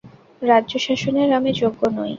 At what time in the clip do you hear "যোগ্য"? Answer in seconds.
1.61-1.81